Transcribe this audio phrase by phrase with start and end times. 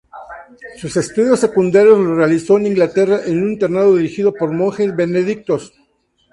[0.77, 5.73] Sus estudios secundarios los realizó en Inglaterra en un internado dirigido por monjes benedictinos.